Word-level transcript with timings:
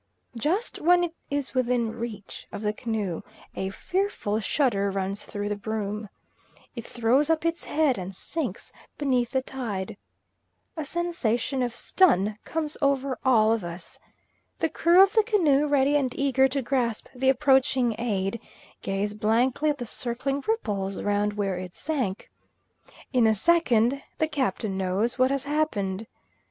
Just 0.35 0.81
when 0.81 1.03
it 1.03 1.13
is 1.29 1.53
within 1.53 1.91
reach 1.95 2.47
of 2.51 2.63
the 2.63 2.73
canoe, 2.73 3.21
a 3.55 3.69
fearful 3.69 4.39
shudder 4.39 4.89
runs 4.89 5.23
through 5.23 5.47
the 5.47 5.55
broom. 5.55 6.09
It 6.75 6.85
throws 6.85 7.29
up 7.29 7.45
its 7.45 7.65
head 7.65 7.99
and 7.99 8.15
sinks 8.15 8.73
beneath 8.97 9.29
the 9.29 9.43
tide. 9.43 9.95
A 10.75 10.85
sensation 10.85 11.61
of 11.61 11.75
stun 11.75 12.39
comes 12.45 12.77
over 12.81 13.19
all 13.23 13.53
of 13.53 13.63
us. 13.63 13.99
The 14.57 14.69
crew 14.69 15.03
of 15.03 15.13
the 15.13 15.21
canoe, 15.21 15.67
ready 15.67 15.95
and 15.95 16.11
eager 16.17 16.47
to 16.47 16.63
grasp 16.63 17.07
the 17.13 17.29
approaching 17.29 17.93
aid, 17.99 18.41
gaze 18.81 19.13
blankly 19.13 19.69
at 19.69 19.77
the 19.77 19.85
circling 19.85 20.43
ripples 20.47 20.99
round 20.99 21.33
where 21.33 21.59
it 21.59 21.75
sank. 21.75 22.31
In 23.13 23.27
a 23.27 23.35
second 23.35 24.01
the 24.17 24.27
Captain 24.27 24.79
knows 24.79 25.19
what 25.19 25.29
has 25.29 25.43
happened. 25.43 26.07